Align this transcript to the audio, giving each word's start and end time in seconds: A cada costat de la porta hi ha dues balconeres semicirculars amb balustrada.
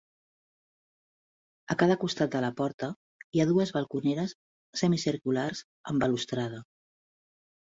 A 1.73 1.75
cada 1.81 1.97
costat 2.05 2.31
de 2.37 2.41
la 2.47 2.49
porta 2.61 2.89
hi 3.33 3.43
ha 3.43 3.47
dues 3.51 3.75
balconeres 3.77 4.35
semicirculars 4.83 5.63
amb 5.93 6.05
balustrada. 6.07 6.65